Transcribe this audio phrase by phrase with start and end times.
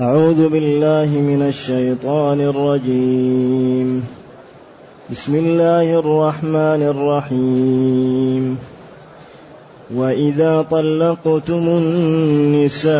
[0.00, 4.04] أعوذ بالله من الشيطان الرجيم.
[5.10, 8.58] بسم الله الرحمن الرحيم.
[9.96, 12.94] وإذا طلقتم النساء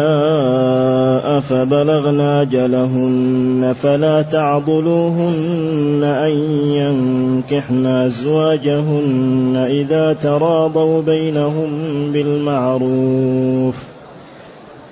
[1.40, 6.30] فبلغن أجلهن فلا تعضلوهن أن
[6.72, 11.68] ينكحن أزواجهن إذا تراضوا بينهم
[12.12, 13.87] بالمعروف.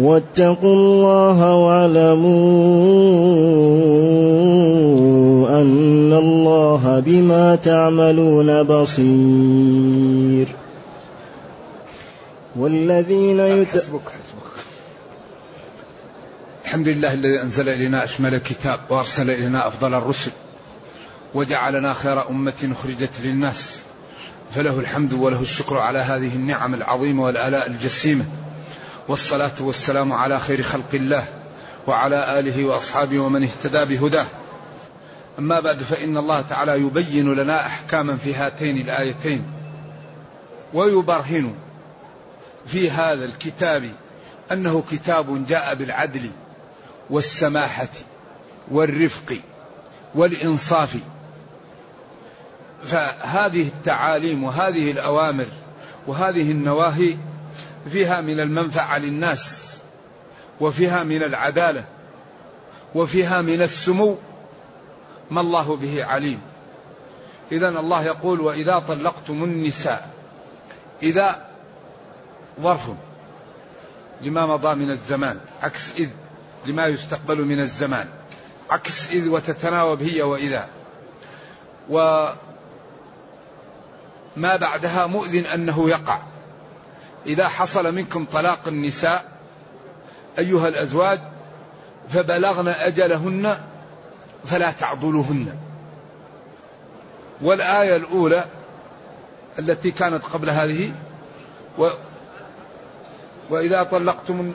[0.00, 2.20] واتقوا الله واعلموا
[5.62, 10.48] أن الله بما تعملون بصير.
[12.56, 13.84] والذين يت...
[16.64, 20.30] الحمد لله الذي أنزل إلينا أشمل الكتاب وأرسل إلينا أفضل الرسل
[21.34, 23.82] وجعلنا خير أمة أخرجت للناس.
[24.50, 28.24] فله الحمد وله الشكر على هذه النعم العظيمة والآلاء الجسيمة.
[29.10, 31.24] والصلاة والسلام على خير خلق الله
[31.86, 34.26] وعلى آله وأصحابه ومن اهتدى بهداه.
[35.38, 39.44] أما بعد فإن الله تعالى يبين لنا أحكاما في هاتين الآيتين
[40.74, 41.54] ويبرهن
[42.66, 43.90] في هذا الكتاب
[44.52, 46.30] أنه كتاب جاء بالعدل
[47.10, 47.88] والسماحة
[48.70, 49.40] والرفق
[50.14, 50.96] والإنصاف.
[52.84, 55.46] فهذه التعاليم وهذه الأوامر
[56.06, 57.16] وهذه النواهي
[57.92, 59.76] فيها من المنفعة للناس
[60.60, 61.84] وفيها من العدالة
[62.94, 64.18] وفيها من السمو.
[65.30, 66.40] ما الله به عليم.
[67.52, 70.10] إذا الله يقول وإذا طلقتم النساء
[71.02, 71.46] إذا
[72.60, 72.90] ظرف
[74.20, 76.08] لما مضى من الزمان عكس إذ
[76.66, 78.08] لما يستقبل من الزمان
[78.70, 80.68] عكس إذ وتتناوب هي وإذا.
[81.90, 82.36] وما
[84.36, 86.29] بعدها مؤذن أنه يقع.
[87.26, 89.24] إذا حصل منكم طلاق النساء
[90.38, 91.20] أيها الأزواج
[92.08, 93.60] فبلغن أجلهن
[94.44, 95.56] فلا تعضلوهن.
[97.42, 98.44] والآية الأولى
[99.58, 100.94] التي كانت قبل هذه
[101.78, 101.88] و
[103.50, 104.54] وإذا طلقتم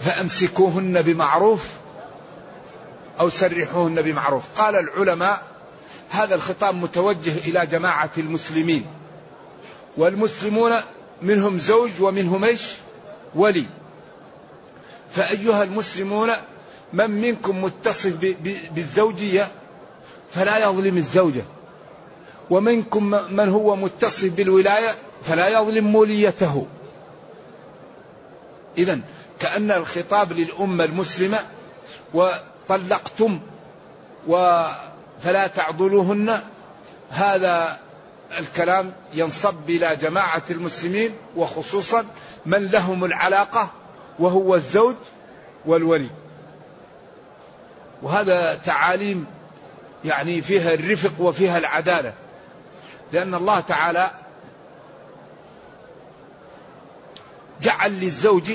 [0.00, 1.68] فأمسكوهن بمعروف
[3.20, 4.60] أو سرحوهن بمعروف.
[4.60, 5.42] قال العلماء
[6.10, 8.86] هذا الخطاب متوجه إلى جماعة المسلمين.
[9.96, 10.72] والمسلمون
[11.22, 12.62] منهم زوج ومنهم إيش؟
[13.34, 13.64] ولي.
[15.10, 16.30] فأيها المسلمون
[16.92, 18.14] من منكم متصف
[18.74, 19.48] بالزوجية
[20.30, 21.44] فلا يظلم الزوجة.
[22.50, 26.66] ومنكم من هو متصف بالولاية فلا يظلم موليته.
[28.78, 29.00] إذا
[29.40, 31.46] كأن الخطاب للأمة المسلمة
[32.14, 33.40] وطلقتم
[34.28, 34.64] و
[35.22, 36.40] فلا تعضلوهن.
[37.10, 37.83] هذا
[38.38, 42.04] الكلام ينصب إلى جماعة المسلمين وخصوصا
[42.46, 43.70] من لهم العلاقة
[44.18, 44.96] وهو الزوج
[45.66, 46.08] والولي.
[48.02, 49.26] وهذا تعاليم
[50.04, 52.14] يعني فيها الرفق وفيها العدالة.
[53.12, 54.10] لأن الله تعالى
[57.62, 58.52] جعل للزوج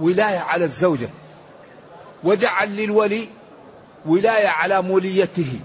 [0.00, 1.08] ولاية على الزوجة
[2.24, 3.28] وجعل للولي
[4.06, 5.60] ولاية على موليته.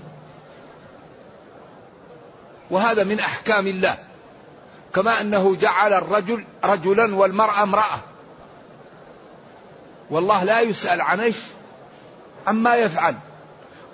[2.72, 3.98] وهذا من أحكام الله.
[4.94, 8.00] كما أنه جعل الرجل رجلا والمرأة امرأة.
[10.10, 11.38] والله لا يسأل عن إيش؟
[12.48, 13.16] عما يفعل.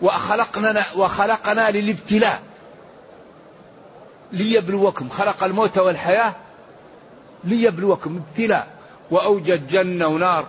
[0.01, 2.41] وخلقنا وخلقنا للابتلاء.
[4.31, 5.09] ليبلوكم.
[5.09, 6.35] خلق الموت والحياة
[7.43, 8.21] ليبلوكم.
[8.29, 8.67] ابتلاء.
[9.11, 10.45] وأوجد جنة ونار.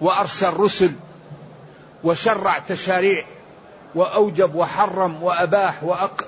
[0.00, 0.92] وأرسل رسل.
[2.04, 3.24] وشرع تشاريع.
[3.94, 6.24] وأوجب وحرم وأباح وأق...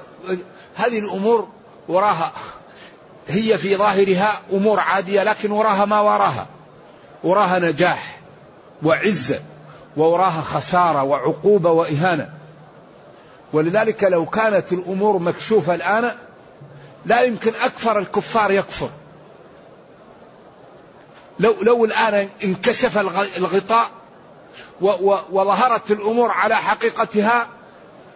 [0.79, 1.49] هذه الأمور
[1.89, 2.33] وراها.
[3.29, 6.47] هي في ظاهرها أمور عادية لكن وراها ما وراها.
[7.25, 8.21] وراها نجاح
[8.83, 9.41] وعزة
[9.97, 12.31] ووراها خسارة وعقوبة وإهانة.
[13.53, 16.15] ولذلك لو كانت الأمور مكشوفة الآن
[17.07, 18.91] لا يمكن أكثر الكفار يكفر.
[21.39, 22.99] لو لو الآن انكشف
[23.37, 23.91] الغطاء
[25.31, 27.47] وظهرت الأمور على حقيقتها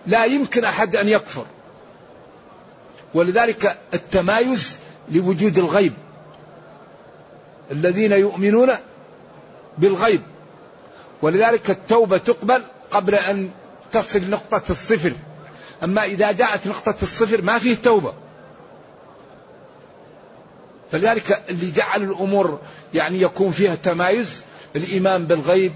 [0.06, 1.44] لا يمكن أحد أن يكفر.
[3.14, 4.78] ولذلك التمايز
[5.12, 5.92] لوجود الغيب.
[7.70, 8.70] الذين يؤمنون
[9.78, 10.22] بالغيب.
[11.22, 13.50] ولذلك التوبة تقبل قبل أن
[13.92, 15.12] تصل نقطة الصفر.
[15.82, 18.14] أما إذا جاءت نقطة الصفر ما فيه توبة.
[20.90, 22.60] فلذلك اللي جعل الأمور
[22.94, 24.42] يعني يكون فيها تمايز
[24.76, 25.72] الإيمان بالغيب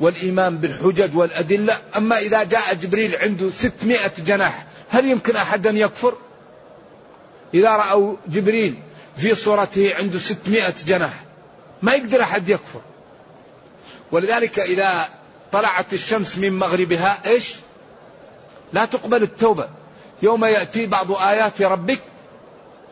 [0.00, 1.80] والإيمان بالحجج والأدلة.
[1.96, 6.14] أما إذا جاء جبريل عنده ستمائة جناح هل يمكن أحد أن يكفر؟
[7.54, 8.78] إذا رأوا جبريل
[9.16, 11.12] في صورته عنده ستمائة جناح
[11.82, 12.80] ما يقدر أحد يكفر.
[14.12, 15.08] ولذلك إذا
[15.52, 17.54] طلعت الشمس من مغربها إيش؟
[18.72, 19.68] لا تقبل التوبة.
[20.22, 22.00] يوم يأتي بعض آيات ربك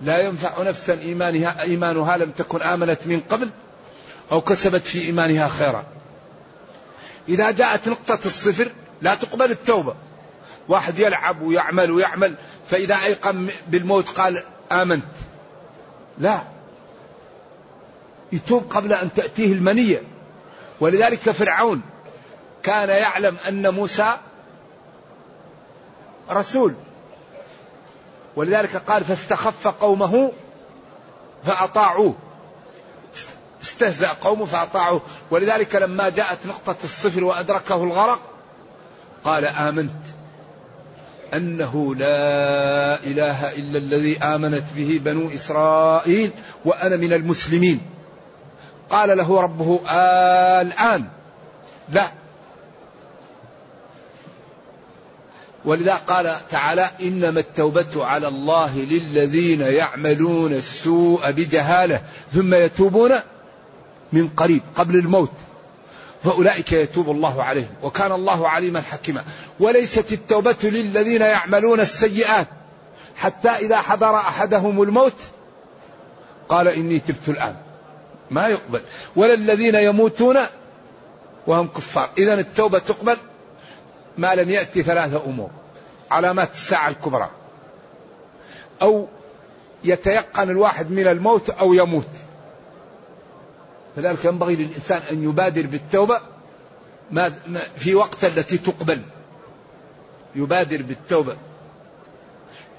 [0.01, 3.51] لا ينفع نفسا إيمانها, إيمانها لم تكن آمنت من قبل
[4.33, 5.85] أو كسبت في إيمانها خيرا.
[7.29, 8.73] إذا جاءت نقطة الصفر
[9.03, 9.95] لا تقبل التوبة.
[10.69, 12.35] واحد يلعب ويعمل ويعمل
[12.67, 14.43] فإذا أيقن بالموت قال
[14.73, 15.05] آمنت.
[16.19, 16.41] لا.
[18.33, 20.03] يتوب قبل أن تأتيه المنية.
[20.81, 21.83] ولذلك فرعون
[22.63, 24.17] كان يعلم أن موسى
[26.31, 26.75] رسول.
[28.37, 30.33] ولذلك قال فاستخف قومه
[31.45, 32.15] فأطاعوه.
[33.63, 35.01] استهزأ قومه فأطاعوه.
[35.31, 38.21] ولذلك لما جاءت نقطة الصفر وأدركه الغرق
[39.25, 40.19] قال آمنت.
[41.35, 46.31] أنه لا إله إلا الذي آمنت به بنو إسرائيل
[46.65, 47.81] وأنا من المسلمين.
[48.91, 49.81] قال له ربه
[50.61, 51.05] الآن.
[51.93, 52.11] لا.
[55.65, 62.03] ولذا قال تعالى إنما التوبة على الله للذين يعملون السوء بجهالة
[62.33, 63.13] ثم يتوبون
[64.13, 65.33] من قريب قبل الموت.
[66.25, 67.75] فأولئك يتوب الله عليهم.
[67.83, 69.25] وكان الله عليما حكيما.
[69.61, 72.47] وليست التوبة للذين يعملون السيئات.
[73.17, 75.17] حتى إذا حضر أحدهم الموت
[76.49, 77.57] قال إني تبت الآن.
[78.31, 78.81] ما يقبل.
[79.17, 80.39] ولا الذين يموتون
[81.47, 82.11] وهم كفار.
[82.19, 83.17] إذا التوبة تقبل
[84.19, 85.51] ما لم يأتي ثلاثة أمور.
[86.11, 87.31] علامات الساعة الكبرى.
[88.83, 89.09] أو
[89.85, 92.09] يتيقن الواحد من الموت أو يموت.
[93.99, 96.21] فذلك ينبغي للإنسان أن يبادر بالتوبة
[97.11, 97.33] ما
[97.77, 99.03] في وقت التي تقبل.
[100.35, 101.37] يبادر بالتوبة.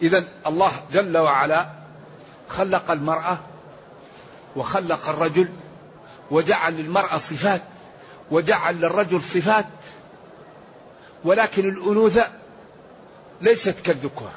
[0.01, 1.69] إذا الله جل وعلا
[2.49, 3.37] خلق المرأة
[4.55, 5.49] وخلق الرجل
[6.31, 7.61] وجعل للمرأة صفات
[8.31, 9.67] وجعل للرجل صفات
[11.23, 12.27] ولكن الأنوثة
[13.41, 14.31] ليست كالذكور.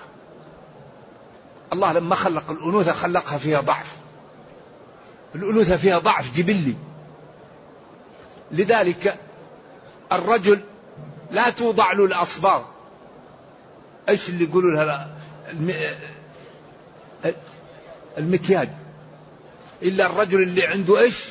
[1.73, 4.02] الله لما خلق الأنوثة خلقها فيها ضعف.
[5.35, 6.75] الأنوثة فيها ضعف جبلي.
[8.51, 9.19] لذلك
[10.13, 10.61] الرجل
[11.31, 12.63] لا توضع له الأصباغ.
[14.09, 15.09] إيش اللي يقولوا لها؟
[18.19, 18.69] المكياج.
[19.83, 21.25] إلا الرجل اللي عنده إيش؟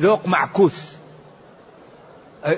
[0.00, 0.82] ذوق معكوس.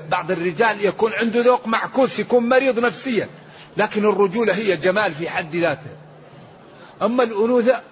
[0.09, 3.29] بعض الرجال يكون عنده ذوق معكوس يكون مريض نفسيا.
[3.77, 5.91] لكن الرجولة هي جمال في حد ذاته
[7.03, 7.83] أما الأنوثة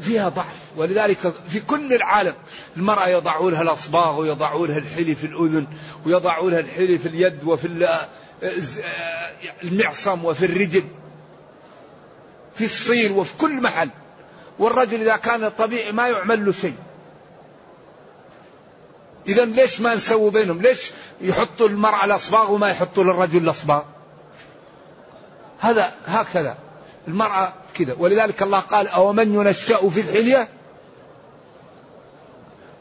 [0.00, 0.56] فيها ضعف.
[0.76, 2.34] ولذلك في كل العالم
[2.76, 5.66] المرأة يضعوا لها الأصباغ ويضعوا لها الحلي في الأذن
[6.06, 7.98] ويضعوا لها الحلي في اليد وفي
[9.62, 10.84] المعصم وفي الرجل
[12.54, 13.90] في الصين وفي كل محل.
[14.58, 16.76] والرجل إذا كان طبيعي ما يعمل له شيء.
[19.28, 23.82] إذا ليش ما نسوي بينهم؟ ليش يحطوا المرأة الأصباغ وما يحطوا للرجل الأصباغ؟
[25.58, 26.56] هذا هكذا.
[27.08, 27.94] المرأة كذا.
[27.98, 30.48] ولذلك الله قال أو من ينشأ في الحلية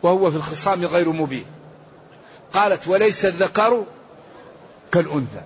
[0.04, 1.46] وهو في الخصام غير مبين.
[2.54, 3.86] قالت وليس الذكر
[4.92, 5.42] كالأنثى.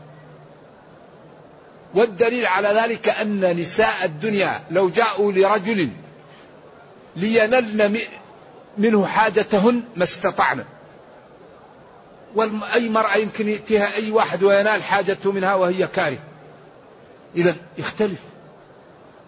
[1.93, 5.89] والدليل على ذلك أن نساء الدنيا لو جاءوا لرجل
[7.15, 7.97] لينلن
[8.77, 10.65] منه حاجتهن ما استطعن.
[12.73, 16.19] أي مرأة يمكن يأتيها أي واحد وينال حاجته منها وهي كاره.
[17.35, 18.19] إذا يختلف.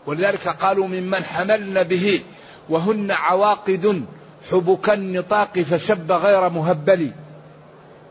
[0.06, 2.22] ولذلك قالوا ممن حملن به
[2.70, 4.06] وهن عواقد
[4.51, 7.12] حبك النطاق فشب غير مهبل.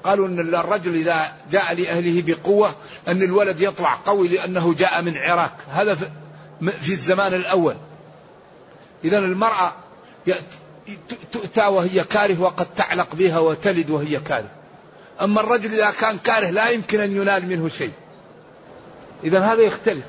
[0.04, 2.74] قالوا إن الرجل إذا جاء لأهله بقوة
[3.08, 5.94] أن الولد يطلع قوي لأنه جاء من عراك هذا
[6.80, 7.76] في الزمان الأول.
[9.04, 9.72] اذا المرأة
[11.32, 14.50] تؤتى وهي كاره وقد تعلق بها وتلد وهي كاره.
[15.20, 17.92] أما الرجل إذا كان كاره لا يمكن أن ينال منه شيء.
[19.24, 20.04] اذا هذا يختلف.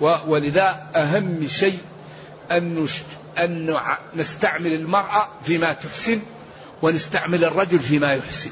[0.00, 1.78] ولذا أهم شيء
[2.50, 2.86] أن
[3.38, 3.76] أن
[4.14, 6.20] نستعمل المرأة فيما تحسن
[6.82, 8.50] ونستعمل الرجل فيما يحسن.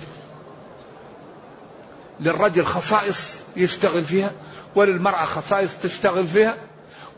[2.20, 4.30] للرجل خصائص يشتغل فيها
[4.74, 6.56] وللمرأة خصائص تشتغل فيها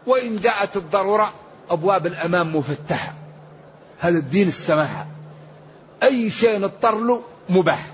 [0.06, 1.32] وإن جاءت الضرورة
[1.70, 3.14] أبواب الأمام مفتحة.
[3.98, 5.06] هذا الدين السماحة
[6.02, 7.86] أي شيء اضطر له مباح.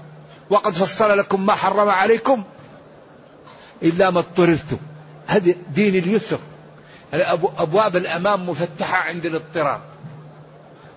[0.50, 2.44] وقد فصل لكم ما حرم عليكم
[3.82, 4.78] إلا ما اضطررتم.
[5.26, 6.38] هذا دين اليسر.
[7.58, 9.80] أبواب الأمام مفتحة عند الاضطرار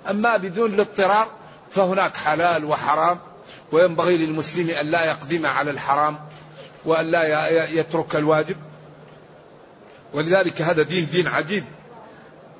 [0.09, 1.27] أما بدون الاضطرار
[1.71, 3.19] فهناك حلال وحرام
[3.71, 6.19] وينبغي للمسلم أن لا يقدم على الحرام
[6.85, 8.55] وأن لا يترك الواجب.
[10.13, 11.63] ولذلك هذا دين دين عجيب.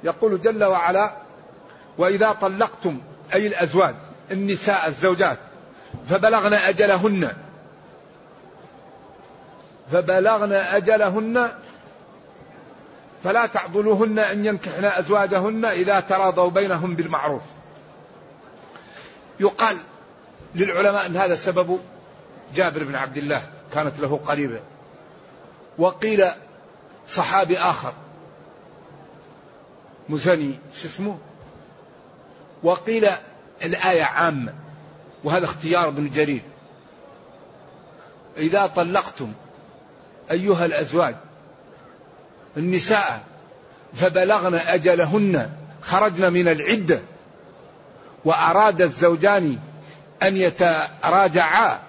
[0.03, 1.13] يقول جل وعلا
[1.97, 3.01] وإذا طلقتم
[3.33, 3.95] أي الأزواج
[4.31, 5.38] النساء الزوجات
[6.09, 7.31] فبلغن أجلهن
[9.91, 11.51] فبلغن أجلهن
[13.24, 17.41] فلا تعضلوهن أن ينكحن أزواجهن إذا تراضوا بينهم بالمعروف.
[19.39, 19.77] يقال
[20.55, 21.79] للعلماء أن هذا سبب
[22.55, 23.41] جابر بن عبد الله
[23.74, 24.60] كانت له قريبة.
[25.77, 26.25] وقيل
[27.08, 27.93] صحابي آخر
[30.10, 31.17] مزني شو اسمه؟
[32.63, 33.10] وقيل
[33.63, 34.53] الآية عامة
[35.24, 36.41] وهذا اختيار ابن جرير.
[38.38, 39.34] إذا طلقتم
[40.31, 41.15] أيها الأزواج
[42.57, 43.24] النساء
[43.93, 45.50] فبلغن أجلهن
[45.81, 47.00] خرجن من العدة
[48.25, 49.57] وأراد الزوجان
[50.24, 51.79] أن يتراجعا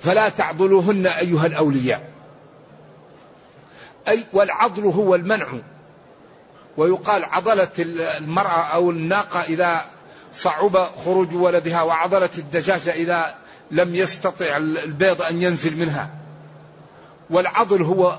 [0.00, 2.10] فلا تعضلوهن أيها الأولياء.
[4.08, 5.52] أي والعضل هو المنع.
[6.76, 9.86] ويقال عضلة المرأة أو الناقة إذا
[10.32, 13.34] صعب خروج ولدها وعضلة الدجاجة إذا
[13.70, 16.10] لم يستطع البيض أن ينزل منها.
[17.30, 18.18] والعضل هو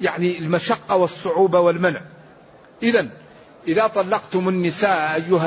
[0.00, 2.00] يعني المشقة والصعوبة والمنع.
[2.82, 3.08] إذا
[3.68, 5.46] إذا طلقتم النساء أيها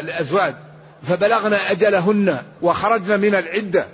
[0.00, 0.54] الأزواج
[1.02, 3.86] فبلغن أجلهن وخرجن من العدة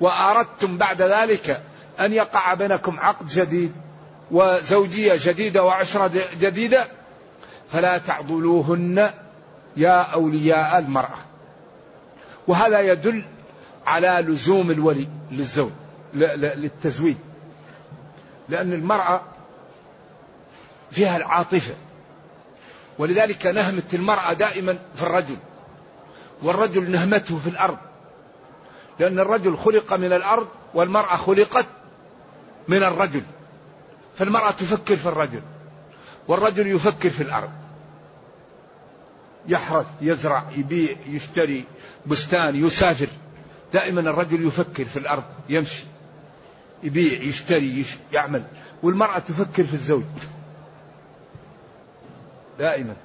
[0.00, 1.62] وأردتم بعد ذلك
[2.00, 3.72] أن يقع بينكم عقد جديد
[4.30, 6.10] وزوجية جديدة وعشرة
[6.40, 6.84] جديدة
[7.72, 9.10] فلا تعضلوهن
[9.76, 11.18] يا أولياء المرأة.
[12.48, 13.24] وهذا يدل
[13.86, 15.70] على لزوم الولي للزوج.
[16.14, 17.16] للتزويج
[18.48, 19.22] لأن المرأة
[20.90, 21.74] فيها العاطفة.
[22.98, 25.36] ولذلك نهمة المرأة دائما في الرجل.
[26.42, 27.78] والرجل نهمته في الأرض.
[29.00, 31.66] لأن الرجل خلق من الأرض والمرأة خلقت
[32.68, 33.22] من الرجل.
[34.18, 35.42] فالمرأة تفكر في الرجل.
[36.28, 37.50] والرجل يفكر في الأرض.
[39.48, 41.64] يحرث يزرع يبيع يشتري
[42.06, 43.08] بستان يسافر.
[43.72, 45.84] دائما الرجل يفكر في الأرض يمشي.
[46.82, 48.42] يبيع يشتري يعمل.
[48.82, 50.04] والمرأة تفكر في الزوج.
[52.58, 52.96] دائما.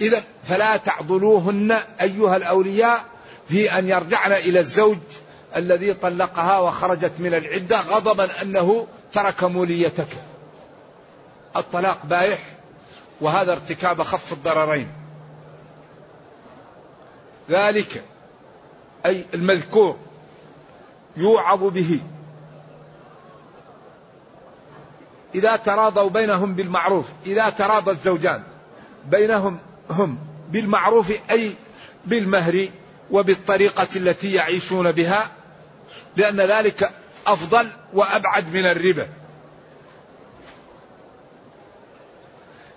[0.00, 3.04] إذا فلا تعضلوهن أيها الأولياء
[3.48, 4.98] في أن يرجعن إلى الزوج
[5.56, 10.08] الذي طلقها وخرجت من العدة غضبا أنه ترك موليتك.
[11.56, 12.38] الطلاق بايح
[13.20, 14.88] وهذا ارتكاب خف الضررين.
[17.50, 18.02] ذلك
[19.06, 19.96] أي المذكور
[21.16, 22.00] يوعظ به.
[25.34, 28.42] إذا تراضوا بينهم بالمعروف إذا تراضى الزوجان
[29.10, 29.58] بينهم
[29.90, 30.18] هم
[30.50, 31.54] بالمعروف أي
[32.04, 32.68] بالمهر
[33.10, 35.30] وبالطريقة التي يعيشون بها
[36.16, 36.90] لأن ذلك
[37.26, 39.08] أفضل وأبعد من الربا.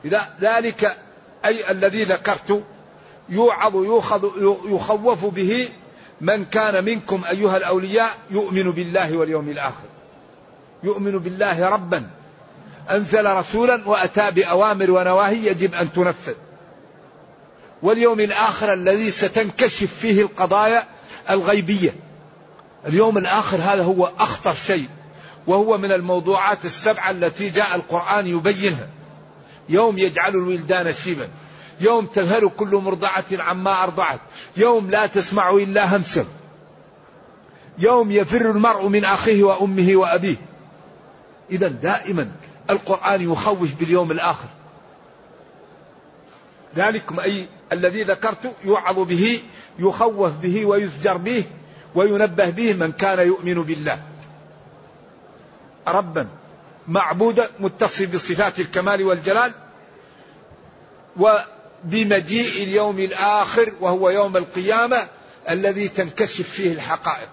[0.05, 0.97] إذا ذلك
[1.45, 2.63] أي الذي ذكرت
[3.29, 3.75] يوعظ
[4.65, 5.69] يخوف به
[6.21, 9.85] من كان منكم أيها الأولياء يؤمن بالله واليوم الآخر.
[10.83, 12.09] يؤمن بالله ربا.
[12.91, 16.33] أنزل رسولا وأتى بأوامر ونواهي يجب أن تنفذ.
[17.81, 20.83] واليوم الآخر الذي ستنكشف فيه القضايا
[21.29, 21.95] الغيبية.
[22.87, 24.89] اليوم الآخر هذا هو أخطر شيء
[25.47, 28.87] وهو من الموضوعات السبعة التي جاء القرآن يبينها.
[29.69, 31.27] يوم يجعل الولدان شيبا.
[31.79, 34.19] يوم تذهل كل مرضعة عما أرضعت.
[34.57, 36.25] يوم لا تسمع إلا همسا
[37.79, 40.35] يوم يفر المرء من أخيه وأمه وأبيه.
[41.51, 42.31] إذا دائما
[42.69, 44.47] القرآن يخوف باليوم الآخر.
[46.75, 49.41] ذلكم أي الذي ذكرت يوعظ به
[49.79, 51.43] يخوف به ويزجر به
[51.95, 53.99] وينبه به من كان يؤمن بالله.
[55.87, 56.27] ربا
[56.87, 59.51] معبودا متصف بصفات الكمال والجلال
[61.83, 65.07] وبمجيء اليوم الآخر وهو يوم القيامة
[65.49, 67.29] الذي تنكشف فيه الحقائق.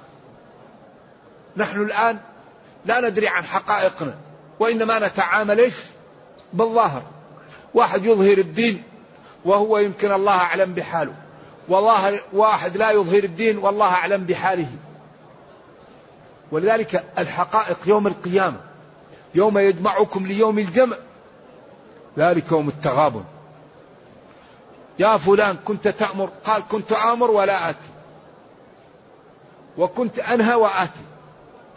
[1.57, 2.19] نحن الآن
[2.85, 4.15] لا ندري عن حقائقنا
[4.61, 5.75] وإنما نتعامل إيش؟
[6.53, 7.03] بالظاهر.
[7.75, 8.83] واحد يظهر الدين
[9.45, 11.15] وهو يمكن الله أعلم بحاله
[11.69, 14.69] والله واحد لا يظهر الدين والله أعلم بحاله.
[16.53, 18.61] ولذلك الحقائق يوم القيامة
[19.35, 20.97] يوم يجمعكم ليوم الجمع
[22.19, 23.25] ذلك يوم التغابن.
[24.99, 27.79] يا فلان كنت تأمر؟ قال كنت آمر ولا آتي.
[29.79, 31.01] وكنت أنهى وآتي.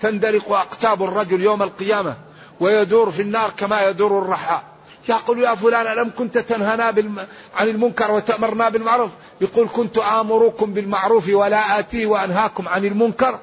[0.02, 2.16] تندلق أقتاب الرجل يوم القيامة
[2.60, 4.64] ويدور في النار كما يدور الرحاء
[5.10, 7.28] يقول يا فلان ألم كنت تنهنا بالم...
[7.56, 9.10] عن المنكر وتأمرنا بالمعروف؟
[9.42, 13.40] يقول كنت آمركم بالمعروف ولا آتيه وأنهاكم عن المنكر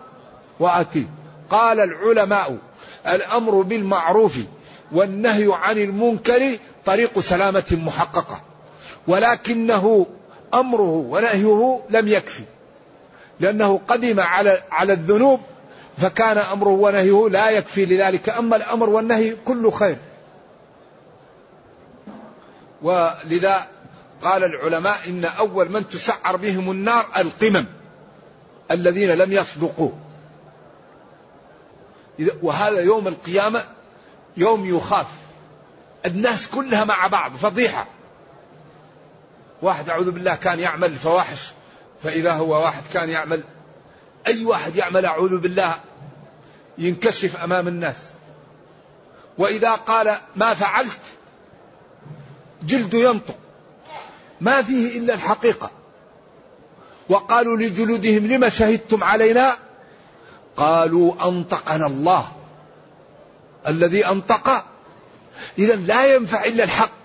[0.61, 1.07] وآتيه
[1.51, 2.59] قال العلماء
[3.07, 4.37] الأمر بالمعروف
[4.93, 8.41] والنهي عن المنكر طريق سلامة محققة.
[9.07, 10.07] ولكنه
[10.55, 12.45] أمره ونهيه لم يكفي.
[13.41, 15.41] لأنه قدم على على الذنوب
[15.97, 18.29] فكان أمره ونهيه لا يكفي لذلك.
[18.29, 19.97] أما الأمر والنهي كل خير.
[22.83, 23.67] ولذا
[24.23, 27.65] قال العلماء إن أول من تسعر بهم النار القمم
[28.71, 29.91] الذين لم يصدقوا
[32.43, 33.65] وهذا يوم القيامة
[34.37, 35.07] يوم يخاف.
[36.07, 37.87] الناس كلها مع بعض فضيحة.
[39.63, 41.53] واحد أعوذ بالله كان يعمل الفواحش
[42.03, 43.43] فإذا هو واحد كان يعمل
[44.27, 45.75] أي واحد يعمل أعوذ بالله
[46.79, 47.97] ينكشف أمام الناس.
[49.39, 51.01] وإذا قال ما فعلت
[52.63, 53.35] جلده ينطق
[54.41, 55.71] ما فيه إلا الحقيقة.
[57.09, 59.57] وقالوا لجلودهم لما شهدتم علينا؟
[60.57, 62.33] قالوا أنطقنا الله.
[63.67, 64.65] الذي أنطق
[65.59, 67.02] إذا لا ينفع إلا الحق.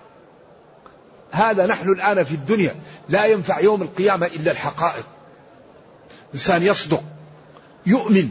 [1.31, 2.75] هذا نحن الآن في الدنيا
[3.09, 5.05] لا ينفع يوم القيامة إلا الحقائق.
[6.33, 7.03] إنسان يصدق
[7.85, 8.29] يؤمن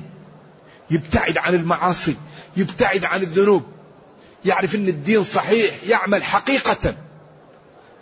[0.90, 2.16] يبتعد عن المعاصي
[2.56, 3.62] يبتعد عن الذنوب
[4.44, 6.94] يعرف أن الدين صحيح يعمل حقيقة.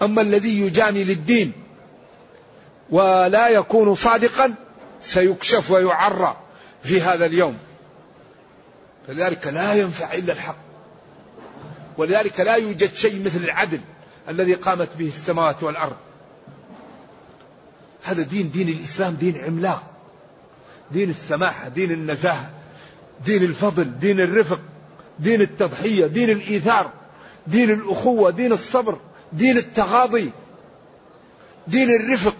[0.02, 1.52] أما الذي يجاني للدين
[2.90, 4.54] ولا يكون صادقا
[5.00, 6.36] سيكشف ويعرى
[6.82, 7.58] في هذا اليوم.
[9.06, 10.56] فلذلك لا ينفع إلا الحق.
[11.96, 13.80] ولذلك لا يوجد شيء مثل العدل.
[14.28, 15.96] الذي قامت به السماوات والأرض.
[18.04, 19.82] هذا دين دين الإسلام دين عملاق.
[20.90, 22.50] دين السماحة دين النزاهة
[23.24, 24.60] دين الفضل دين الرفق
[25.18, 26.90] دين التضحية دين الإيثار
[27.46, 28.98] دين الأخوة دين الصبر
[29.32, 30.30] دين التغاضي
[31.68, 32.36] دين الرفق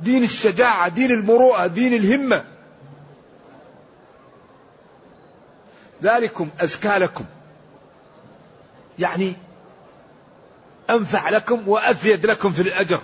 [0.00, 2.44] دين الشجاعة دين المروءة دين الهمة.
[6.02, 7.24] ذلكم أزكى لكم.
[8.98, 9.36] يعني
[10.90, 13.00] أنفع لكم وأزيد لكم في الأجر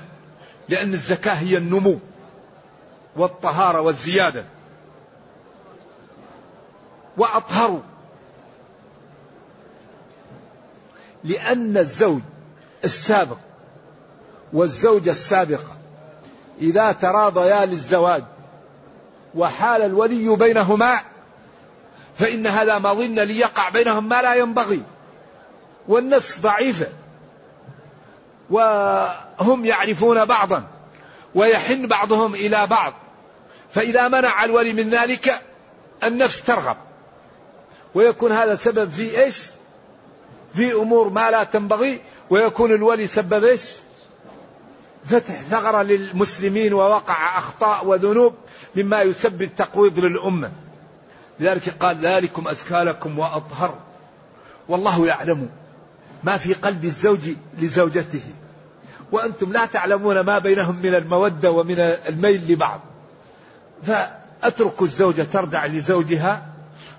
[0.68, 1.99] لأن الزكاة هي النمو
[3.16, 4.44] والطهارة والزيادة.
[7.16, 7.81] وأطهروا
[11.25, 12.20] لأن الزوج
[12.85, 13.38] السابق
[14.53, 15.77] والزوجة السابقة
[16.61, 18.25] إذا تراضيا للزواج
[19.35, 21.01] وحال الولي بينهما
[22.16, 24.83] فإن هذا مظن ليقع بينهم ما لا ينبغي
[25.88, 26.87] والنفس ضعيفة.
[28.55, 30.67] وهم يعرفون بعضا
[31.35, 32.93] ويحن بعضهم إلى بعض
[33.71, 35.43] فإذا منع الولي من ذلك
[36.05, 36.77] النفس ترغب
[37.95, 39.43] ويكون هذا سبب في إيش؟
[40.55, 43.62] في أمور ما لا تنبغي ويكون الولي سبب إيش؟
[45.07, 48.35] فتح ثغرة للمسلمين ووقع أخطاء وذنوب
[48.77, 50.53] مما يسبب تقويض للأمة.
[51.40, 53.79] لذلك قال ذلكم ازكى لكم وأطهر
[54.69, 55.51] والله يعلم
[56.25, 58.23] ما في قلب الزوج لزوجته
[59.12, 62.81] وأنتم لا تعلمون ما بينهم من المودة ومن الميل لبعض.
[63.83, 66.47] فاتركوا الزوجة ترضع لزوجها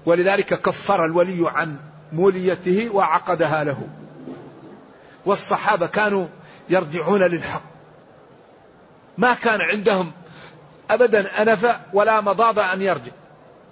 [0.06, 1.78] ولذلك كفر الولي عن
[2.14, 3.88] موليته وعقدها له.
[5.26, 6.28] والصحابة كانوا
[6.70, 7.62] يرجعون للحق.
[9.18, 10.12] ما كان عندهم
[10.90, 13.12] أبدا أنف ولا مضاض أن يرجع.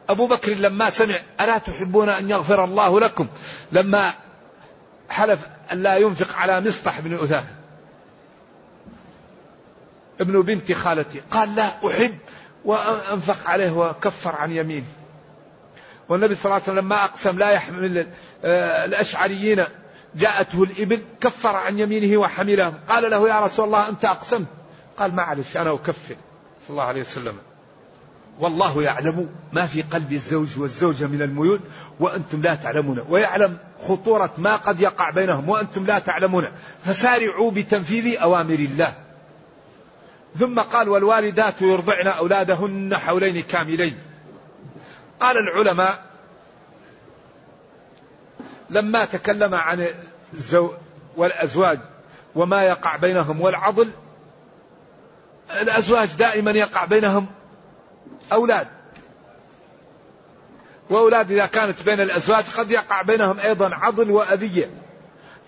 [0.10, 3.28] أبو بكر لما سمع ألا تحبون أن يغفر الله لكم؟
[3.72, 4.14] لما
[5.10, 7.63] حلف أن لا ينفق على مصطح بن أثاثة
[10.20, 11.22] ابن بنت خالتي.
[11.32, 12.18] قال لا أحب
[12.66, 14.86] وأنفق عليه وكفر عن يمينه
[16.10, 18.08] والنبي صلى الله عليه وسلم لما أقسم لا يحمل
[18.44, 19.66] آه، الأشعريين.
[20.16, 22.74] جاءته الإبل كفر عن يمينه وحملهم.
[22.90, 24.48] قال له يا رسول الله أنت أقسمت.
[24.98, 26.16] قال معلش أنا أكفر.
[26.62, 27.34] صلى الله عليه وسلم.
[28.40, 31.60] والله يعلم ما في قلب الزوج والزوجة من الميول
[32.00, 33.06] وأنتم لا تعلمون.
[33.10, 36.48] ويعلم خطورة ما قد يقع بينهم وأنتم لا تعلمون.
[36.86, 39.03] فسارعوا بتنفيذ أوامر الله.
[40.40, 44.00] ثم قال والوالدات يرضعن أولادهن حولين كاملين.
[45.20, 46.04] قال العلماء
[48.70, 49.88] لما تكلم عن
[50.34, 50.74] الزو
[51.18, 51.80] والأزواج
[52.36, 53.92] وما يقع بينهم والعضل
[55.62, 57.28] الأزواج دائما يقع بينهم
[58.32, 58.68] أولاد.
[60.90, 64.70] وأولاد إذا كانت بين الأزواج قد يقع بينهم أيضا عضل وأذية.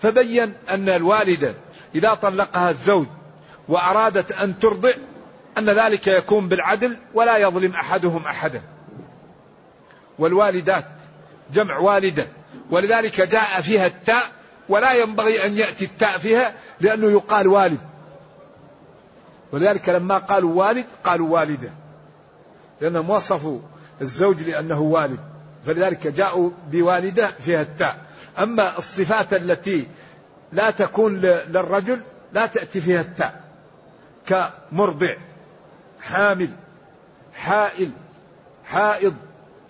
[0.02, 1.54] فبين أن الوالدة
[1.94, 3.06] إذا طلقها الزوج
[3.68, 4.92] وأرادت أن ترضع
[5.58, 8.62] أن ذلك يكون بالعدل ولا يظلم أحدهم أحدا.
[10.18, 10.84] والوالدات
[11.52, 12.28] جمع والدة
[12.70, 14.22] ولذلك جاء فيها التاء
[14.68, 17.78] ولا ينبغي أن يأتي التاء فيها لأنه يقال والد.
[19.52, 21.70] ولذلك لما قالوا والد قالوا والدة
[22.80, 23.60] لأنهم وصفوا
[24.00, 25.20] الزوج لأنه والد
[25.66, 27.98] فلذلك جاءوا بوالدة فيها التاء.
[28.38, 29.88] أما الصفات التي
[30.52, 32.00] لا تكون للرجل
[32.32, 33.45] لا تأتي فيها التاء.
[34.26, 35.14] كمرضع
[36.00, 36.50] حامل
[37.34, 37.90] حائل
[38.64, 39.14] حائض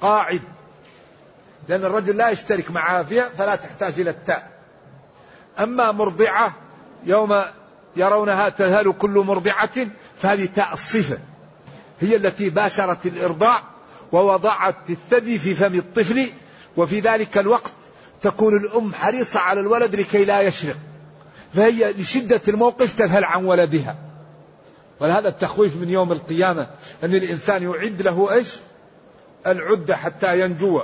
[0.00, 0.42] قاعد.
[1.68, 4.50] لأن الرجل لا يشترك معها فيها فلا تحتاج إلى التاء.
[5.58, 6.54] أما مرضعة
[7.04, 7.42] يوم
[7.96, 11.18] يرونها تذهل كل مرضعة فهذه تاء الصفة.
[12.00, 13.62] هي التي باشرت الإرضاع
[14.12, 16.30] ووضعت الثدي في فم الطفل
[16.76, 17.72] وفي ذلك الوقت
[18.22, 20.76] تكون الأم حريصة على الولد لكي لا يشرق.
[21.54, 23.96] فهي لشدة الموقف تذهل عن ولدها.
[25.00, 26.66] ولهذا التخويف من يوم القيامة
[27.04, 28.48] أن الإنسان يعد له إيش؟
[29.46, 30.82] العدة حتى ينجو.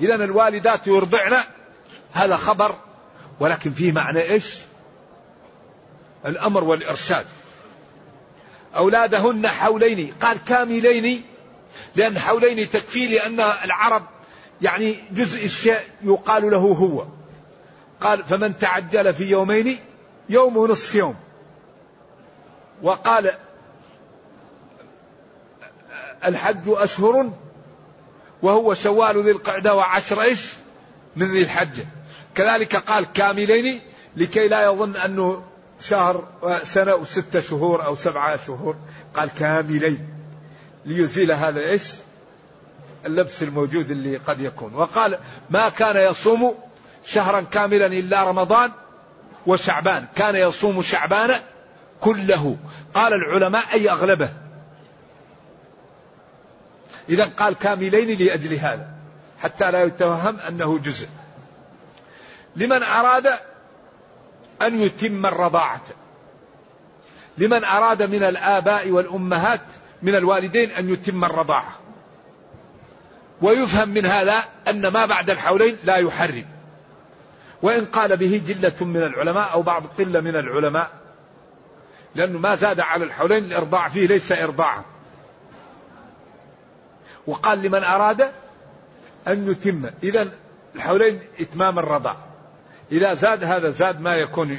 [0.00, 1.36] إذا الوالدات يرضعن
[2.12, 2.76] هذا خبر
[3.40, 4.58] ولكن فيه معنى إيش؟
[6.26, 7.26] الأمر والإرشاد.
[8.76, 11.24] أولادهن حولين قال كاملين
[11.96, 14.02] لأن حولين تكفي لأن العرب
[14.62, 17.06] يعني جزء الشيء يقال له هو.
[18.00, 19.78] قال فمن تعجل في يومين
[20.28, 21.16] يوم ونصف يوم.
[22.84, 23.30] وقال
[26.24, 27.30] الحج أشهر
[28.42, 30.52] وهو شوال ذي القعدة وعشر إيش؟
[31.16, 31.86] من ذي الحجة
[32.34, 33.80] كذلك قال كاملين
[34.16, 35.42] لكي لا يظن أنه
[35.80, 36.28] شهر
[36.62, 38.76] سنة وستة شهور أو سبعة شهور.
[39.14, 40.08] قال كاملين
[40.84, 41.82] ليزيل هذا إيش؟
[43.06, 44.74] اللبس الموجود اللي قد يكون.
[44.74, 45.18] وقال
[45.50, 46.54] ما كان يصوم
[47.04, 48.72] شهرا كاملا إلا رمضان
[49.46, 50.06] وشعبان.
[50.16, 51.40] كان يصوم شعبان
[52.00, 52.56] كله.
[52.94, 54.30] قال العلماء أي أغلبه؟
[57.08, 58.88] إذا قال كاملين لأجل هذا
[59.42, 61.08] حتى لا يتوهم أنه جزء.
[62.56, 63.26] لمن أراد
[64.62, 65.82] أن يتم الرضاعة
[67.38, 69.60] لمن أراد من الآباء والأمهات
[70.02, 71.78] من الوالدين أن يتم الرضاعة.
[73.42, 76.46] ويفهم من هذا أن ما بعد الحولين لا يحرم.
[77.62, 80.90] وإن قال به جلة من العلماء أو بعض قلة من العلماء
[82.14, 84.84] لأنه ما زاد على الحولين الإرضاع فيه ليس إرضاعا
[87.26, 88.32] وقال لمن أراد
[89.28, 89.90] أن يتم.
[90.02, 90.32] إذا
[90.74, 92.16] الحولين إتمام الرضاع
[92.92, 94.58] إذا زاد هذا زاد ما يكون.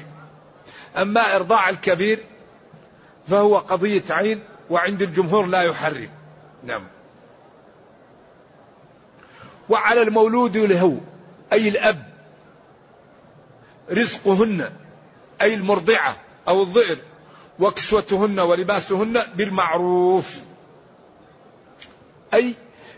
[0.97, 2.25] أما إرضاع الكبير
[3.27, 6.09] فهو قضية عين وعند الجمهور لا يحرم.
[6.63, 6.87] نعم.
[9.69, 11.01] وعلى المولود له
[11.53, 12.15] أي الأب
[13.91, 14.71] رزقهن
[15.41, 16.15] أي المرضعة
[16.47, 16.97] أو الظئر
[17.59, 20.39] وكسوتهن ولباسهن بالمعروف.
[22.33, 22.53] أي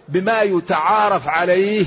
[0.07, 1.85] بما يتعارف عليه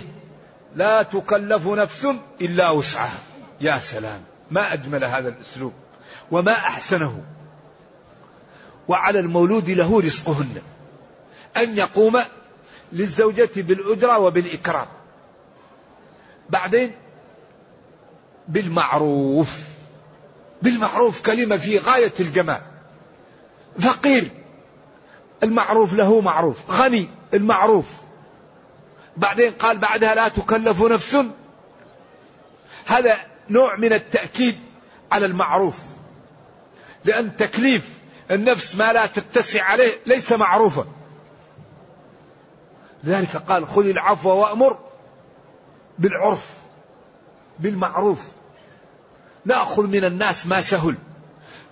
[0.74, 2.06] لا تكلف نفس
[2.40, 3.18] إلا وسعها.
[3.60, 5.72] يا سلام ما أجمل هذا الأسلوب
[6.30, 7.24] وما أحسنه.
[8.88, 10.62] وعلى المولود له رزقهن.
[11.56, 12.20] أن يقوم
[12.92, 14.86] للزوجة بالأجرة وبالإكرام.
[16.50, 16.92] بعدين
[18.48, 19.69] بالمعروف.
[20.62, 22.60] بالمعروف كلمة في غاية الجمال.
[23.80, 24.30] فقير
[25.42, 26.70] المعروف له معروف.
[26.70, 27.86] غني المعروف.
[29.16, 31.16] بعدين قال بعدها لا تكلف نفس.
[32.86, 33.20] هذا
[33.50, 34.58] نوع من التأكيد
[35.12, 35.78] على المعروف.
[37.04, 37.88] لأن تكليف
[38.30, 40.86] النفس ما لا تتسع عليه ليس معروفا.
[43.04, 44.78] لذلك قال خذ العفو وأمر
[45.98, 46.54] بالعرف
[47.58, 48.26] بالمعروف.
[49.44, 50.96] نأخذ من الناس ما سهل.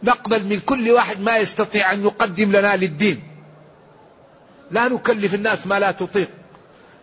[0.03, 3.23] نقبل من كل واحد ما يستطيع أن يقدم لنا للدين.
[4.71, 6.31] لا نكلف الناس ما لا تطيق.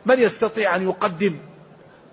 [0.06, 1.38] من يستطيع أن يقدم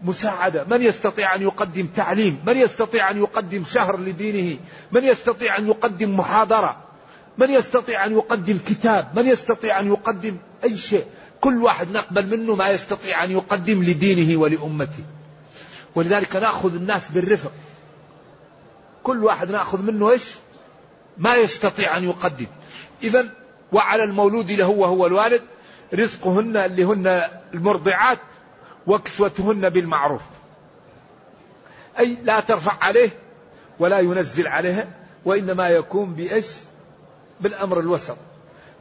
[0.02, 4.58] مساعدة؟ من يستطيع أن يقدم تعليم؟ من يستطيع أن يقدم شهر لدينه؟
[4.92, 6.76] من يستطيع أن يقدم محاضرة؟
[7.38, 11.04] من يستطيع أن يقدم كتاب؟ من يستطيع أن يقدم أي شيء؟
[11.40, 15.04] كل واحد نقبل منه ما يستطيع أن يقدم لدينه ولأمته.
[15.94, 17.52] ولذلك نأخذ الناس بالرفق.
[19.02, 20.22] كل واحد نأخذ منه إيش؟
[21.18, 22.46] ما يستطيع أن يقدم.
[23.02, 23.28] إذا
[23.72, 25.42] وعلى المولود له وهو الوالد
[25.94, 27.22] رزقهن اللي هن
[27.54, 28.18] المرضعات
[28.86, 30.22] وكسوتهن بالمعروف.
[31.98, 33.10] أي لا ترفع عليه
[33.78, 34.88] ولا ينزل عليها
[35.24, 36.46] وإنما يكون بإيش؟
[37.40, 38.16] بالأمر الوسط.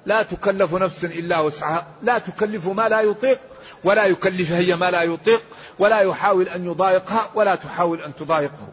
[0.06, 1.88] لا تكلف نفس إلا وسعها.
[2.04, 3.40] لا تكلف ما لا يطيق
[3.84, 5.44] ولا يكلف هي ما لا يطيق
[5.80, 8.68] ولا يحاول أن يضايقها ولا تحاول أن تضايقه.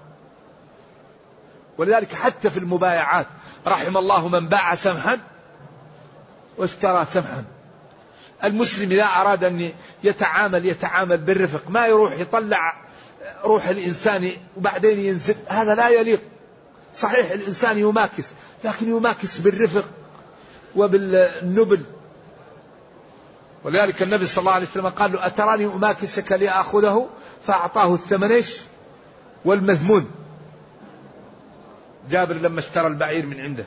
[1.79, 3.27] ولذلك حتى في المبايعات
[3.67, 5.19] رحم الله من باع سمحا
[6.59, 7.45] واشترى سمحا.
[8.45, 9.73] المسلم إذا أراد أن
[10.05, 12.75] يتعامل يتعامل بالرفق ما يروح يطلع
[13.45, 16.21] روح الإنسان وبعدين ينزل هذا لا يليق.
[16.97, 18.25] صحيح الإنسان يماكس
[18.65, 19.85] لكن يماكس بالرفق
[20.77, 21.83] وبالنبل.
[23.65, 27.09] ولذلك النبي صلى الله عليه وسلم قال له أتراني أماكسك لآخذه؟
[27.47, 28.57] فأعطاه الثمنش
[29.45, 30.11] والمذمون.
[32.11, 33.65] جابر لما اشترى البعير من عنده.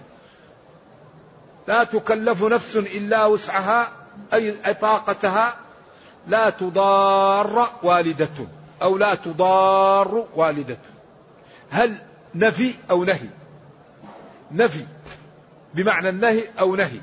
[1.68, 3.92] لا تكلف نفس إلا وسعها
[4.34, 5.56] أي طاقتها
[6.28, 8.48] لا تضار والدة
[8.82, 10.78] أو لا تضار والدة.
[11.70, 11.96] هل
[12.36, 13.30] نفي أو نهي؟
[14.52, 14.86] نفي
[15.74, 17.02] بمعنى النهي أو نهي.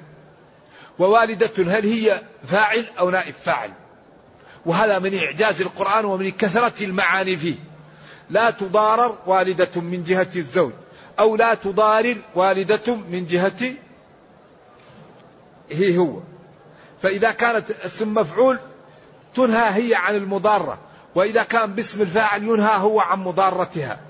[0.99, 3.73] ووالدة هل هي فاعل أو نائب فاعل؟
[4.67, 7.57] وهذا من إعجاز القرآن ومن كثرة المعاني فيه.
[8.31, 10.73] لا تضارر والدة من جهة الزوج.
[11.19, 13.75] أو لا تضارر والدة من جهة
[15.71, 16.21] هي هو.
[17.03, 18.59] فإذا كانت اسم مفعول
[19.35, 20.79] تنهى هي عن المضارة
[21.15, 24.01] وإذا كان باسم الفاعل ينهى هو عن مضارتها.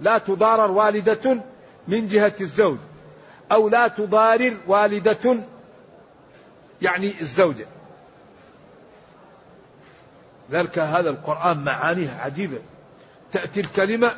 [0.00, 1.40] لا تضارر والدة
[1.88, 2.78] من جهة الزوج
[3.52, 5.38] أو لا تضارر والدة
[6.82, 7.66] يعني الزوجة
[10.50, 12.58] ذلك هذا القرآن معانيه عجيبة.
[13.32, 14.16] تأتي الكلمة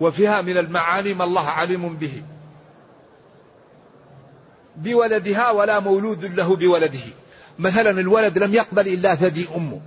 [0.00, 2.22] وفيها من المعاني ما الله عليم به.
[4.76, 7.06] بولدها ولا مولود له بولده.
[7.58, 9.80] مثلا الولد لم يقبل إلا ثدي أمه.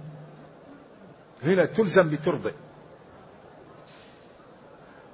[1.43, 2.51] هنا تلزم بترضع.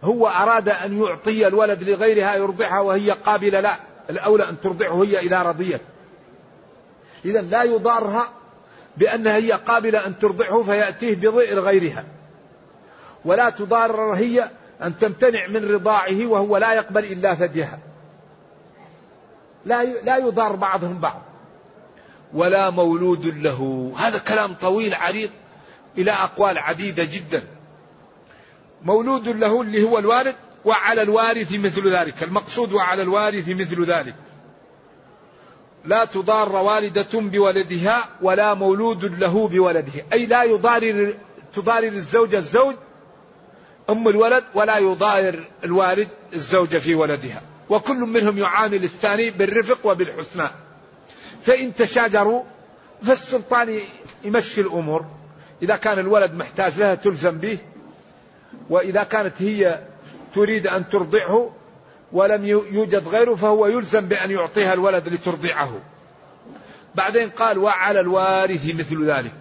[0.04, 3.76] هو أراد أن يعطي الولد لغيرها يرضعها وهي قابلة لا.
[4.10, 5.82] الأولى أن ترضعه هي إلى رضية
[7.26, 8.30] إذا لا يضارها
[8.98, 12.06] بأنها هي قابلة أن ترضعه فيأتيه بضئ غيرها
[13.26, 14.50] ولا تضار هي
[14.84, 17.80] أن تمتنع من رضاعه وهو لا يقبل إلا ثديها.
[19.66, 21.22] لا لا يضار بعضهم بعض.
[22.34, 23.92] ولا مولود له.
[23.98, 25.30] هذا كلام طويل عريض
[25.98, 27.44] إلى أقوال عديدة جدا.
[28.84, 30.36] مولود له اللي هو الوارث
[30.66, 32.24] وعلى الوارث مثل ذلك.
[32.24, 34.16] المقصود وعلى الوارث مثل ذلك.
[35.86, 40.06] لا تضار والدة بولدها ولا مولود له بولده.
[40.14, 41.14] أي لا يضارر
[41.54, 42.76] تضارر الزوجة الزوج
[43.90, 47.42] أم الولد ولا يضارر الوالد الزوجة في ولدها.
[47.70, 50.50] وكل منهم يعامل الثاني بالرفق وبالحسنى.
[51.44, 52.44] فإن تشاجروا
[53.04, 53.82] فالسلطان
[54.24, 55.06] يمشي الأمور.
[55.62, 57.58] إذا كان الولد محتاج لها تلزم به.
[58.70, 59.82] وإذا كانت هي
[60.36, 61.54] تريد أن ترضعه
[62.12, 65.82] ولم يوجد غيره فهو يلزم بأن يعطيها الولد لترضعه.
[66.96, 69.34] بعدين قال وعلى الوارث مثل ذلك.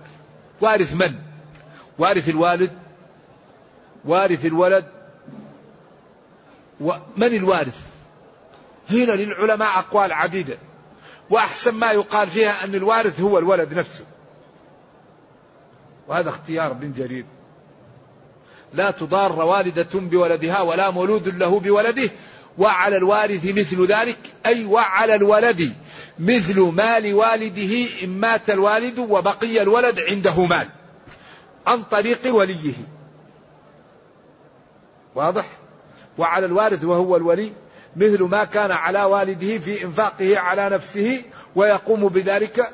[0.61, 1.15] وارث من؟
[1.99, 2.86] وارث الوالد
[4.07, 4.85] وارث الولد؟
[6.81, 7.77] ومن الوارث؟
[8.91, 10.59] هنا للعلماء أقوال عديدة.
[11.31, 14.05] وأحسن ما يقال فيها أن الوارث هو الولد نفسه.
[16.09, 17.25] وهذا اختيار بن جرير.
[18.75, 22.11] لا تضار والدة بولدها ولا مولود له بولده.
[22.59, 24.19] وعلى الوارث مثل ذلك.
[24.47, 25.73] أي وعلى الولد.
[26.19, 27.87] مثل مال والده.
[28.03, 30.69] إن مات الوالد وبقي الولد عنده مال.
[31.67, 32.75] عن طريق وليه.
[35.17, 35.47] واضح؟
[36.19, 37.53] وعلى الوارث وهو الولي
[37.97, 41.23] مثل ما كان على والده في إنفاقه على نفسه
[41.57, 42.71] ويقوم بذلك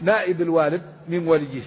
[0.00, 1.62] نائب الوالد من وليه.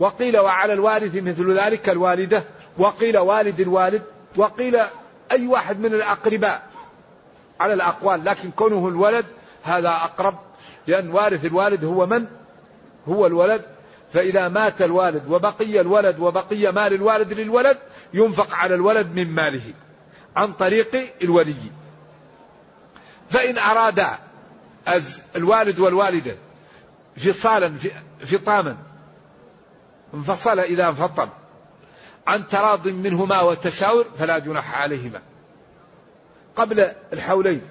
[0.00, 2.44] وقيل وعلى الوارث مثل ذلك الوالدة
[2.78, 4.02] وقيل والد الوالد
[4.36, 4.76] وقيل
[5.32, 6.62] أي واحد من الأقرباء
[7.60, 9.26] على الأقوال لكن كونه الولد
[9.62, 10.34] هذا أقرب
[10.86, 12.26] لأن وارث الوالد هو من؟
[13.08, 13.62] هو الولد.
[14.12, 17.78] فإذا مات الوالد وبقي الولد وبقي مال الوالد للولد
[18.14, 19.74] ينفق على الولد من ماله
[20.36, 21.54] عن طريق الولي.
[23.30, 24.18] فإن أرادا
[25.36, 26.36] الوالد والوالدة
[27.16, 27.74] فصالا
[28.26, 28.76] فطاما
[30.14, 31.28] انفصل إذا انفطم
[32.26, 35.22] عن تراض منهما وتشاور فلا جناح عليهما.
[36.56, 37.62] قبل الحولين.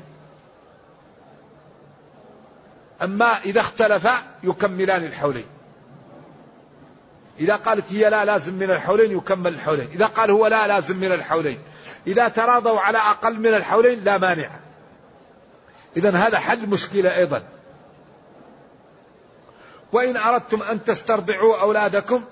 [3.02, 5.46] أما إذا اختلفا يكملان الحولين.
[7.42, 9.90] إذا قالت هي لا لازم من الحولين يكمل الحولين.
[9.94, 11.60] إذا قال هو لا لازم من الحولين.
[12.08, 14.50] إذا تراضوا على أقل من الحولين لا مانع.
[15.98, 17.44] إذا هذا حل مشكلة أيضا.
[19.92, 22.24] وإن أردتم أن تسترضعوا أولادكم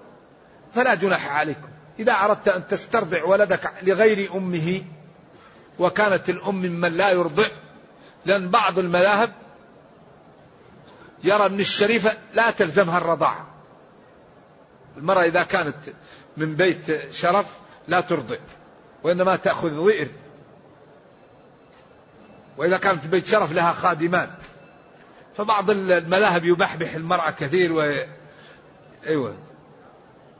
[0.73, 1.69] فلا جناح عليكم.
[1.99, 4.81] إذا أردت أن تسترضع ولدك لغير أمه
[5.79, 7.47] وكانت الأم ممن لا يرضع
[8.25, 9.31] لأن بعض المذاهب
[11.23, 13.58] يرى أن الشريفة لا تلزمها الرضاعة.
[14.97, 15.75] المرأة إذا كانت
[16.37, 17.45] من بيت شرف
[17.87, 18.35] لا ترضع
[19.03, 20.07] وإنما تأخذ ضئر.
[22.57, 24.29] وإذا كانت بيت شرف لها خادمان.
[25.37, 28.05] فبعض المذاهب يبحبح المرأة كثير و
[29.07, 29.35] أيوة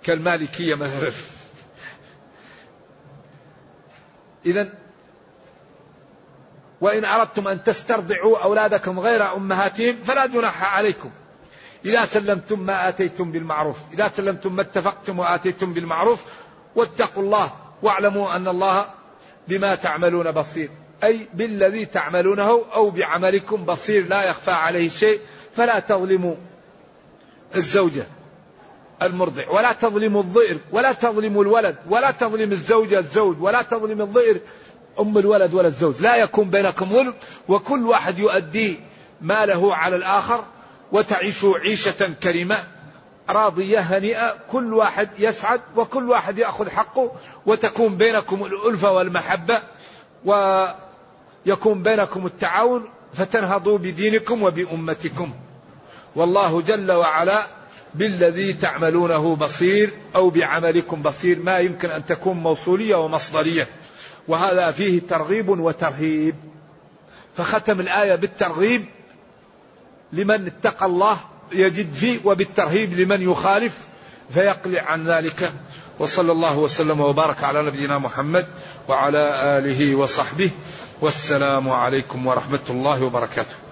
[0.03, 1.11] كالمالكية مثلا.
[4.45, 4.73] إذا
[6.81, 11.11] وإن أردتم أن تسترضعوا أولادكم غير أمهاتهم فلا جناح عليكم.
[11.85, 16.23] إذا سلمتم ما آتيتم بالمعروف إذا سلمتم ما اتفقتم وآتيتم بالمعروف
[16.75, 17.51] واتقوا الله
[17.83, 18.85] واعلموا أن الله
[19.47, 20.69] بما تعملون بصير.
[21.03, 25.19] أي بالذي تعملونه أو بعملكم بصير لا يخفى عليه شيء.
[25.55, 26.35] فلا تظلموا
[27.55, 28.07] الزوجة
[29.01, 34.39] المرضع ولا تظلموا الضئر ولا تظلموا الولد ولا تظلم الزوجة الزوج ولا تظلم الضئر
[34.99, 36.01] أم الولد ولا الزوج.
[36.01, 37.13] لا يكون بينكم ظلم
[37.47, 38.79] وكل واحد يؤدي
[39.21, 40.43] ماله على الآخر
[40.91, 42.57] وتعيشوا عيشة كريمة
[43.29, 47.11] راضية هنيئة كل واحد يسعد وكل واحد يأخذ حقه
[47.45, 49.59] وتكون بينكم الألفة والمحبة
[50.25, 55.33] ويكون بينكم التعاون فتنهضوا بدينكم وبأمتكم.
[56.15, 57.41] والله جل وعلا
[57.95, 63.67] بالذي تعملونه بصير أو بعملكم بصير ما يمكن أن تكون موصولية ومصدرية.
[64.27, 66.35] وهذا فيه ترغيب وترهيب.
[67.35, 68.85] فختم الآية بالترغيب
[70.13, 71.17] لمن اتقى الله
[71.51, 73.77] يجد فيه وبالترهيب لمن يخالف
[74.33, 75.53] فيقلع عن ذلك.
[75.99, 78.47] وصلى الله وسلم وبارك على نبينا محمد
[78.87, 80.51] وعلى آله وصحبه.
[81.01, 83.68] والسلام عليكم ورحمة الله وبركاته.